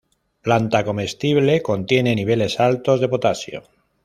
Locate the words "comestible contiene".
0.83-2.15